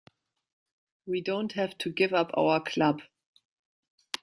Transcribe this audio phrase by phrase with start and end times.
[1.05, 3.03] We don't have to give up our club.